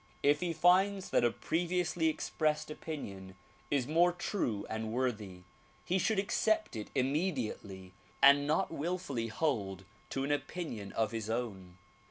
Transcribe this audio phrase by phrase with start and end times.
[0.23, 3.35] If he finds that a previously expressed opinion
[3.69, 5.43] is more true and worthy,
[5.85, 11.77] he should accept it immediately and not wilfully hold to an opinion of his own.